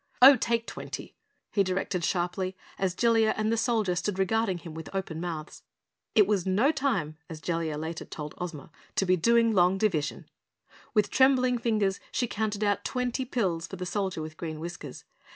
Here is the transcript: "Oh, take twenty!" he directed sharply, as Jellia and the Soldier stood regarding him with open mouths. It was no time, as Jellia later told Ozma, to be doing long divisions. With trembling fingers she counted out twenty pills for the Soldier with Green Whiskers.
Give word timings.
"Oh, 0.19 0.35
take 0.35 0.65
twenty!" 0.65 1.15
he 1.51 1.63
directed 1.63 2.03
sharply, 2.03 2.57
as 2.79 2.95
Jellia 2.95 3.35
and 3.37 3.51
the 3.51 3.55
Soldier 3.55 3.95
stood 3.95 4.17
regarding 4.17 4.57
him 4.57 4.73
with 4.73 4.89
open 4.95 5.21
mouths. 5.21 5.61
It 6.15 6.25
was 6.25 6.43
no 6.43 6.71
time, 6.71 7.17
as 7.29 7.39
Jellia 7.39 7.77
later 7.77 8.03
told 8.05 8.33
Ozma, 8.39 8.71
to 8.95 9.05
be 9.05 9.15
doing 9.15 9.53
long 9.53 9.77
divisions. 9.77 10.25
With 10.95 11.11
trembling 11.11 11.59
fingers 11.59 11.99
she 12.11 12.25
counted 12.25 12.63
out 12.63 12.83
twenty 12.83 13.25
pills 13.25 13.67
for 13.67 13.75
the 13.75 13.85
Soldier 13.85 14.23
with 14.23 14.37
Green 14.37 14.59
Whiskers. 14.59 15.03